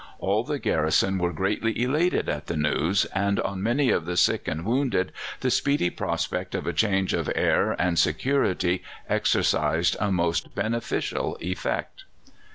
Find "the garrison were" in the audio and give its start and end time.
0.43-1.31